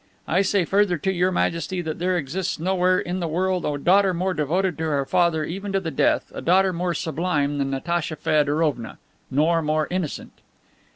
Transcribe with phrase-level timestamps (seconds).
[0.27, 4.15] I say further to Your Majesty that there exists nowhere in the world a daughter
[4.15, 8.15] more devoted to her father, even to the death, a daughter more sublime than Natacha
[8.15, 8.97] Feodorovna,
[9.29, 10.33] nor more innocent."